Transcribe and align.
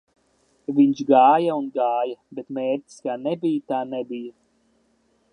Viņš 0.77 1.01
gāja 1.09 1.57
un 1.59 1.67
gāja, 1.75 2.15
bet 2.39 2.49
mērķis 2.59 2.95
kā 3.07 3.17
nebija 3.27 3.65
tā 3.73 3.83
nebija 3.91 4.33